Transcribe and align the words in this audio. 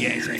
yeah, 0.00 0.08
exactly. 0.14 0.39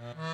Uh-huh. 0.00 0.31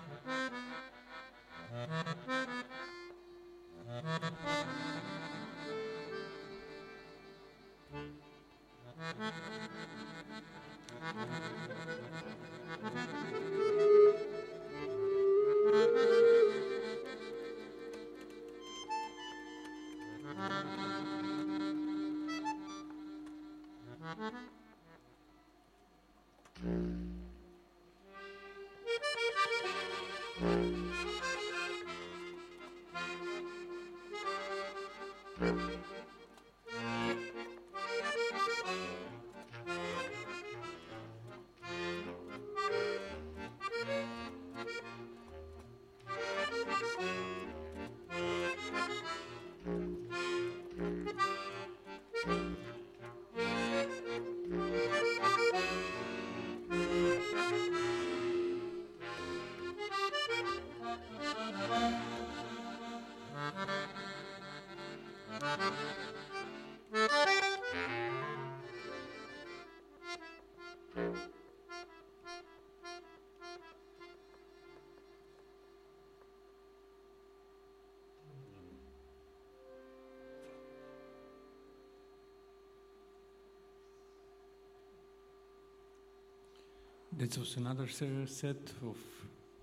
That 87.18 87.36
was 87.36 87.56
another 87.56 87.88
set 87.88 88.72
of 88.86 88.96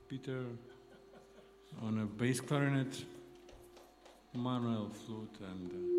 Peter 0.09 0.43
on 1.81 1.99
a 1.99 2.05
bass 2.05 2.41
clarinet, 2.41 3.05
Manuel 4.33 4.89
flute, 4.89 5.37
and. 5.39 5.71
Uh, 5.71 5.94